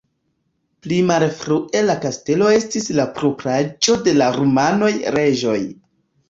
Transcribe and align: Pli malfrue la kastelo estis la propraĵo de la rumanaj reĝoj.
Pli 0.85 0.95
malfrue 1.09 1.83
la 1.89 1.95
kastelo 2.05 2.47
estis 2.53 2.89
la 3.01 3.05
propraĵo 3.19 3.99
de 4.09 4.15
la 4.23 4.31
rumanaj 4.39 4.91
reĝoj. 5.19 5.61